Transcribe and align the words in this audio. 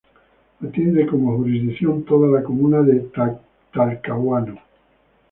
Atiende 0.67 1.05
como 1.05 1.37
jurisdicción 1.37 2.03
toda 2.05 2.27
la 2.27 2.43
comuna 2.43 2.81
de 2.81 3.07
Talcahuano. 3.71 4.57